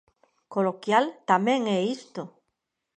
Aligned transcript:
Coloquial 0.53 1.05
tamén 1.31 1.61
é 1.77 1.79
isto. 1.97 2.21